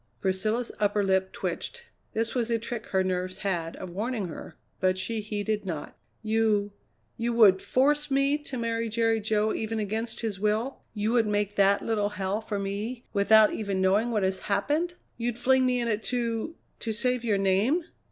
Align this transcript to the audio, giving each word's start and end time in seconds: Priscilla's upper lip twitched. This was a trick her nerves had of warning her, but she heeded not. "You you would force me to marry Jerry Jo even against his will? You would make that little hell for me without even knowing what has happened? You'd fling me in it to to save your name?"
Priscilla's 0.19 0.71
upper 0.79 1.03
lip 1.03 1.31
twitched. 1.31 1.83
This 2.13 2.33
was 2.33 2.49
a 2.49 2.57
trick 2.57 2.87
her 2.87 3.03
nerves 3.03 3.37
had 3.45 3.75
of 3.75 3.91
warning 3.91 4.29
her, 4.29 4.57
but 4.79 4.97
she 4.97 5.21
heeded 5.21 5.63
not. 5.63 5.95
"You 6.23 6.71
you 7.17 7.33
would 7.33 7.61
force 7.61 8.09
me 8.09 8.39
to 8.39 8.57
marry 8.57 8.89
Jerry 8.89 9.19
Jo 9.19 9.53
even 9.53 9.77
against 9.79 10.21
his 10.21 10.39
will? 10.39 10.79
You 10.95 11.11
would 11.11 11.27
make 11.27 11.55
that 11.55 11.85
little 11.85 12.09
hell 12.09 12.41
for 12.41 12.57
me 12.57 13.05
without 13.13 13.53
even 13.53 13.79
knowing 13.79 14.09
what 14.09 14.23
has 14.23 14.39
happened? 14.49 14.95
You'd 15.17 15.37
fling 15.37 15.67
me 15.67 15.79
in 15.79 15.87
it 15.87 16.01
to 16.05 16.55
to 16.79 16.93
save 16.93 17.23
your 17.23 17.37
name?" 17.37 17.83